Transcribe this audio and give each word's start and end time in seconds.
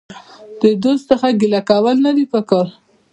د 0.61 0.63
دوست 0.83 1.03
څخه 1.11 1.27
ګيله 1.39 1.61
کول 1.69 1.95
نه 2.05 2.11
دي 2.17 2.25
په 2.33 2.39
کار. 2.49 2.67